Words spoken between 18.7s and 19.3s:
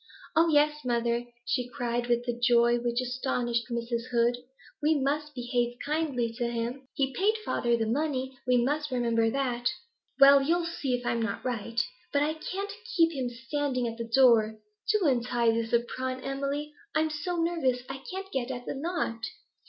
knot.